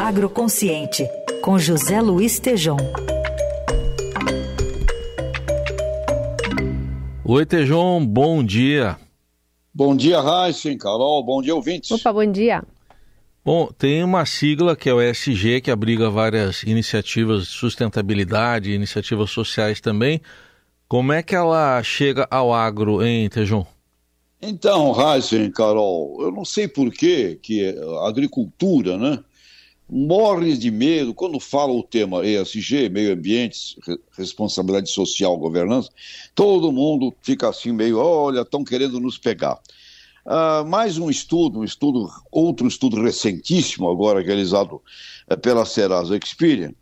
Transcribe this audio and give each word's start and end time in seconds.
Agroconsciente, 0.00 1.06
com 1.42 1.58
José 1.58 2.00
Luiz 2.00 2.40
Tejom. 2.40 2.78
Oi, 7.22 7.44
Tejom, 7.44 8.06
bom 8.06 8.42
dia. 8.42 8.96
Bom 9.74 9.94
dia, 9.94 10.18
Raíssen, 10.22 10.78
Carol, 10.78 11.22
bom 11.22 11.42
dia, 11.42 11.54
ouvintes. 11.54 11.90
Opa, 11.90 12.10
bom 12.14 12.24
dia. 12.24 12.64
Bom, 13.44 13.68
tem 13.76 14.02
uma 14.02 14.24
sigla 14.24 14.74
que 14.74 14.88
é 14.88 14.94
o 14.94 15.02
ESG, 15.02 15.60
que 15.60 15.70
abriga 15.70 16.08
várias 16.08 16.62
iniciativas 16.62 17.42
de 17.42 17.48
sustentabilidade, 17.48 18.72
iniciativas 18.72 19.30
sociais 19.30 19.82
também. 19.82 20.22
Como 20.88 21.12
é 21.12 21.22
que 21.22 21.36
ela 21.36 21.82
chega 21.82 22.26
ao 22.30 22.54
agro, 22.54 23.04
hein, 23.04 23.28
Tejom? 23.28 23.66
Então, 24.40 24.94
Heisen, 24.98 25.50
Carol, 25.50 26.16
eu 26.22 26.32
não 26.32 26.46
sei 26.46 26.66
por 26.66 26.90
que 26.90 27.38
que 27.42 27.68
a 28.02 28.08
agricultura, 28.08 28.96
né, 28.96 29.22
morre 29.90 30.56
de 30.56 30.70
medo 30.70 31.12
quando 31.12 31.40
fala 31.40 31.72
o 31.72 31.82
tema 31.82 32.24
ESG, 32.24 32.88
meio 32.88 33.12
ambiente, 33.12 33.76
responsabilidade 34.16 34.90
social, 34.90 35.36
governança, 35.36 35.90
todo 36.34 36.70
mundo 36.70 37.12
fica 37.20 37.48
assim 37.48 37.72
meio, 37.72 37.98
olha, 37.98 38.42
estão 38.42 38.62
querendo 38.62 39.00
nos 39.00 39.18
pegar. 39.18 39.58
Uh, 40.24 40.64
mais 40.68 40.96
um 40.96 41.10
estudo, 41.10 41.60
um 41.60 41.64
estudo, 41.64 42.08
outro 42.30 42.68
estudo 42.68 43.02
recentíssimo 43.02 43.90
agora 43.90 44.22
realizado 44.22 44.80
uh, 45.28 45.36
pela 45.38 45.64
Serasa 45.64 46.16
Experian, 46.16 46.72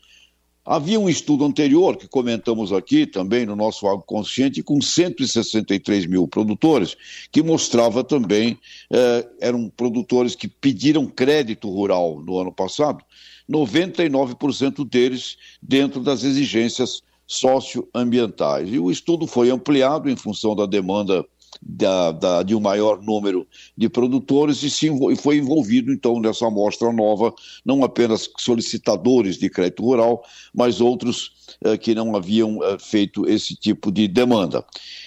Havia 0.65 0.97
um 0.97 1.09
estudo 1.09 1.43
anterior, 1.43 1.97
que 1.97 2.07
comentamos 2.07 2.71
aqui 2.71 3.05
também 3.05 3.45
no 3.45 3.53
nosso 3.53 3.85
Algo 3.85 4.03
Consciente, 4.03 4.63
com 4.63 4.81
163 4.81 6.05
mil 6.05 6.25
produtores, 6.25 6.95
que 7.29 7.43
mostrava 7.43 8.01
também, 8.01 8.57
eh, 8.89 9.27
eram 9.41 9.69
produtores 9.69 10.35
que 10.35 10.47
pediram 10.47 11.05
crédito 11.05 11.69
rural 11.69 12.21
no 12.25 12.39
ano 12.39 12.51
passado, 12.51 13.03
99% 13.49 14.87
deles 14.87 15.37
dentro 15.61 16.01
das 16.01 16.23
exigências 16.23 17.01
socioambientais. 17.25 18.69
E 18.71 18.79
o 18.79 18.91
estudo 18.91 19.25
foi 19.27 19.49
ampliado 19.49 20.09
em 20.09 20.15
função 20.15 20.55
da 20.55 20.65
demanda 20.65 21.25
da, 21.61 22.11
da, 22.11 22.43
de 22.43 22.55
um 22.55 22.59
maior 22.59 23.01
número 23.01 23.47
de 23.77 23.87
produtores 23.89 24.63
e, 24.63 24.69
se, 24.69 24.87
e 24.87 25.15
foi 25.15 25.37
envolvido, 25.37 25.91
então, 25.91 26.19
nessa 26.19 26.47
amostra 26.47 26.91
nova, 26.91 27.33
não 27.65 27.83
apenas 27.83 28.29
solicitadores 28.37 29.37
de 29.37 29.49
crédito 29.49 29.83
rural, 29.83 30.23
mas 30.53 30.81
outros 30.81 31.31
eh, 31.63 31.77
que 31.77 31.93
não 31.93 32.15
haviam 32.15 32.63
eh, 32.63 32.77
feito 32.79 33.27
esse 33.27 33.55
tipo 33.55 33.91
de 33.91 34.07
demanda. 34.07 34.65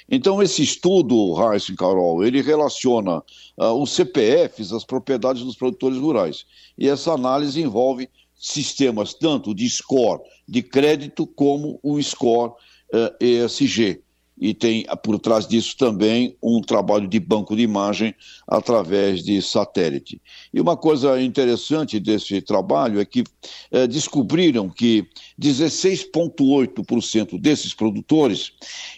Então, 0.09 0.43
esse 0.43 0.63
estudo, 0.63 1.33
Raíssa 1.33 1.73
e 1.73 1.77
Carol, 1.77 2.25
ele 2.25 2.41
relaciona 2.41 3.19
uh, 3.59 3.73
os 3.73 3.91
CPFs, 3.91 4.73
as 4.73 4.85
propriedades 4.85 5.43
dos 5.43 5.57
produtores 5.57 5.99
rurais. 5.99 6.47
E 6.79 6.89
essa 6.89 7.13
análise 7.13 7.61
envolve 7.61 8.09
sistemas 8.39 9.15
tanto 9.15 9.55
de 9.55 9.69
score 9.69 10.21
de 10.47 10.63
crédito 10.63 11.27
como 11.27 11.81
o 11.83 12.01
score 12.03 12.53
uh, 12.93 13.11
ESG. 13.21 14.03
E 14.39 14.53
tem 14.53 14.85
por 15.03 15.19
trás 15.19 15.49
disso 15.49 15.75
também 15.79 16.37
um 16.43 16.61
trabalho 16.61 17.09
de 17.09 17.19
banco 17.19 17.57
de 17.57 17.63
imagem 17.63 18.15
através 18.47 19.25
de 19.25 19.41
satélite. 19.41 20.21
E 20.53 20.61
uma 20.61 20.77
coisa 20.77 21.19
interessante 21.19 21.99
desse 21.99 22.43
trabalho 22.43 23.01
é 23.01 23.07
que 23.07 23.23
uh, 23.23 23.89
descobriram 23.89 24.69
que 24.69 25.09
16,8% 25.41 27.41
desses 27.41 27.73
produtores 27.73 28.53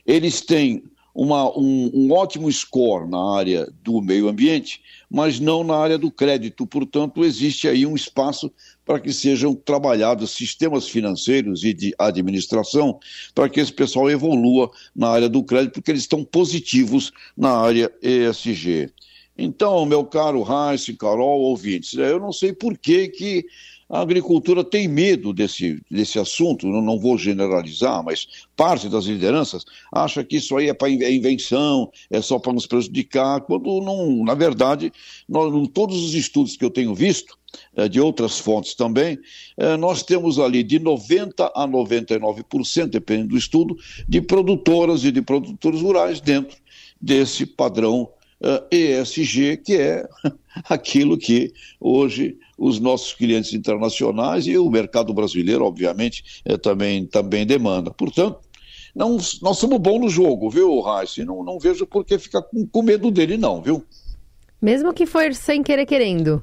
eles 0.04 0.40
têm 0.40 0.82
uma, 1.18 1.50
um, 1.58 1.90
um, 1.92 2.12
ótimo 2.12 2.50
score 2.52 3.10
na 3.10 3.36
área 3.36 3.68
do 3.82 4.00
meio 4.00 4.28
ambiente, 4.28 4.80
mas 5.10 5.40
não 5.40 5.64
na 5.64 5.76
área 5.76 5.98
do 5.98 6.12
crédito. 6.12 6.64
Portanto, 6.64 7.24
existe 7.24 7.66
aí 7.66 7.84
um 7.84 7.96
espaço 7.96 8.52
para 8.84 9.00
que 9.00 9.12
sejam 9.12 9.52
trabalhados 9.52 10.30
sistemas 10.30 10.88
financeiros 10.88 11.64
e 11.64 11.74
de 11.74 11.92
administração 11.98 13.00
para 13.34 13.48
que 13.48 13.58
esse 13.58 13.72
pessoal 13.72 14.08
evolua 14.08 14.70
na 14.94 15.08
área 15.08 15.28
do 15.28 15.42
crédito, 15.42 15.72
porque 15.72 15.90
eles 15.90 16.02
estão 16.02 16.22
positivos 16.22 17.12
na 17.36 17.50
área 17.50 17.90
ESG. 18.00 18.92
Então, 19.36 19.84
meu 19.86 20.04
caro 20.04 20.46
Heinz, 20.48 20.86
Carol, 20.96 21.40
ouvintes, 21.40 21.94
eu 21.94 22.20
não 22.20 22.32
sei 22.32 22.52
por 22.52 22.78
que, 22.78 23.08
que 23.08 23.44
a 23.88 24.00
agricultura 24.00 24.62
tem 24.62 24.86
medo 24.86 25.32
desse, 25.32 25.82
desse 25.90 26.18
assunto, 26.18 26.66
não, 26.66 26.82
não 26.82 26.98
vou 26.98 27.16
generalizar, 27.16 28.04
mas 28.04 28.28
parte 28.54 28.88
das 28.88 29.04
lideranças 29.04 29.64
acha 29.92 30.22
que 30.22 30.36
isso 30.36 30.56
aí 30.56 30.68
é 30.68 30.74
para 30.74 30.90
é 30.90 31.12
invenção, 31.12 31.90
é 32.10 32.20
só 32.20 32.38
para 32.38 32.52
nos 32.52 32.66
prejudicar, 32.66 33.40
quando 33.40 33.80
não, 33.80 34.24
na 34.24 34.34
verdade, 34.34 34.92
nós, 35.28 35.68
todos 35.72 36.04
os 36.04 36.14
estudos 36.14 36.56
que 36.56 36.64
eu 36.64 36.70
tenho 36.70 36.94
visto, 36.94 37.38
é, 37.74 37.88
de 37.88 37.98
outras 37.98 38.38
fontes 38.38 38.74
também, 38.74 39.18
é, 39.56 39.76
nós 39.76 40.02
temos 40.02 40.38
ali 40.38 40.62
de 40.62 40.78
90% 40.78 41.50
a 41.54 41.66
99%, 41.66 42.86
dependendo 42.88 43.28
do 43.28 43.38
estudo, 43.38 43.74
de 44.06 44.20
produtoras 44.20 45.02
e 45.04 45.10
de 45.10 45.22
produtores 45.22 45.80
rurais 45.80 46.20
dentro 46.20 46.58
desse 47.00 47.46
padrão 47.46 48.10
ESG, 48.70 49.56
que 49.58 49.76
é 49.76 50.08
aquilo 50.68 51.18
que 51.18 51.52
hoje 51.80 52.38
os 52.56 52.80
nossos 52.80 53.12
clientes 53.14 53.52
internacionais 53.52 54.46
e 54.46 54.56
o 54.56 54.70
mercado 54.70 55.12
brasileiro, 55.12 55.64
obviamente, 55.64 56.42
é, 56.44 56.56
também, 56.56 57.06
também 57.06 57.46
demanda. 57.46 57.90
Portanto, 57.90 58.40
não, 58.94 59.18
nós 59.42 59.58
somos 59.58 59.78
bons 59.78 60.00
no 60.00 60.08
jogo, 60.08 60.50
viu, 60.50 60.80
Raíssa? 60.80 61.24
Não, 61.24 61.44
não 61.44 61.58
vejo 61.58 61.86
por 61.86 62.04
que 62.04 62.18
ficar 62.18 62.42
com, 62.42 62.66
com 62.66 62.82
medo 62.82 63.10
dele, 63.10 63.36
não, 63.36 63.62
viu? 63.62 63.84
Mesmo 64.60 64.92
que 64.92 65.06
for 65.06 65.32
sem 65.34 65.62
querer 65.62 65.86
querendo. 65.86 66.42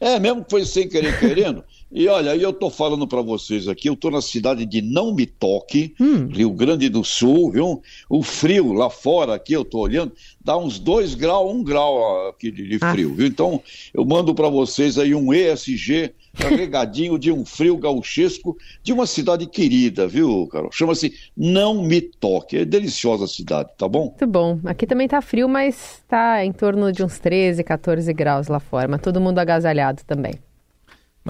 É, 0.00 0.18
mesmo 0.18 0.42
que 0.42 0.50
foi 0.50 0.64
sem 0.64 0.88
querer 0.88 1.18
querendo. 1.20 1.62
E 1.92 2.06
olha, 2.06 2.36
eu 2.36 2.50
estou 2.50 2.70
falando 2.70 3.06
para 3.06 3.20
vocês 3.20 3.66
aqui, 3.66 3.88
eu 3.88 3.94
estou 3.94 4.12
na 4.12 4.22
cidade 4.22 4.64
de 4.64 4.80
Não 4.80 5.12
Me 5.12 5.26
Toque, 5.26 5.92
hum. 6.00 6.28
Rio 6.28 6.52
Grande 6.52 6.88
do 6.88 7.02
Sul, 7.02 7.50
viu? 7.50 7.82
O 8.08 8.22
frio 8.22 8.72
lá 8.72 8.88
fora 8.88 9.34
aqui, 9.34 9.54
eu 9.54 9.62
estou 9.62 9.80
olhando, 9.80 10.12
dá 10.40 10.56
uns 10.56 10.78
2 10.78 11.16
graus, 11.16 11.50
1 11.50 11.56
um 11.56 11.64
grau 11.64 12.28
aqui 12.28 12.52
de, 12.52 12.68
de 12.68 12.78
ah. 12.80 12.92
frio, 12.92 13.10
ah. 13.12 13.16
viu? 13.16 13.26
Então, 13.26 13.60
eu 13.92 14.04
mando 14.04 14.32
para 14.36 14.48
vocês 14.48 14.98
aí 14.98 15.16
um 15.16 15.34
ESG 15.34 16.14
carregadinho 16.36 17.18
de 17.18 17.32
um 17.32 17.44
frio 17.44 17.76
gauchesco 17.76 18.56
de 18.84 18.92
uma 18.92 19.04
cidade 19.04 19.46
querida, 19.46 20.06
viu, 20.06 20.46
Carol? 20.46 20.70
Chama-se 20.70 21.12
Não 21.36 21.82
Me 21.82 22.00
Toque. 22.00 22.58
É 22.58 22.64
deliciosa 22.64 23.24
a 23.24 23.28
cidade, 23.28 23.70
tá 23.76 23.88
bom? 23.88 24.10
Muito 24.10 24.26
bom. 24.28 24.60
Aqui 24.64 24.86
também 24.86 25.08
tá 25.08 25.20
frio, 25.20 25.48
mas 25.48 26.04
tá 26.06 26.44
em 26.44 26.52
torno 26.52 26.92
de 26.92 27.02
uns 27.02 27.18
13, 27.18 27.64
14 27.64 28.12
graus 28.12 28.46
lá 28.46 28.60
fora, 28.60 28.86
mas 28.86 29.00
todo 29.00 29.20
mundo 29.20 29.40
agasalhado 29.40 30.02
também. 30.06 30.34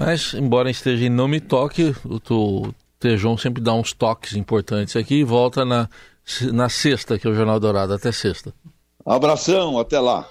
Mas, 0.03 0.33
embora 0.33 0.67
esteja 0.71 1.05
em 1.05 1.09
Não 1.09 1.27
Me 1.27 1.39
Toque, 1.39 1.95
o 2.03 2.73
Tejon 2.99 3.37
sempre 3.37 3.61
dá 3.61 3.71
uns 3.71 3.93
toques 3.93 4.35
importantes 4.35 4.95
aqui 4.95 5.19
e 5.19 5.23
volta 5.23 5.63
na, 5.63 5.87
na 6.51 6.69
sexta, 6.69 7.19
que 7.19 7.27
é 7.27 7.29
o 7.29 7.35
Jornal 7.35 7.59
Dourado. 7.59 7.93
Até 7.93 8.11
sexta. 8.11 8.51
Abração, 9.05 9.77
até 9.77 9.99
lá. 9.99 10.27